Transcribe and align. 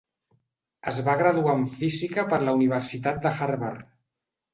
Es 0.91 1.01
va 1.09 1.13
graduar 1.19 1.53
en 1.59 1.65
física 1.73 2.23
per 2.31 2.39
la 2.47 2.55
Universitat 2.61 3.21
de 3.27 3.33
Harvard. 3.35 3.85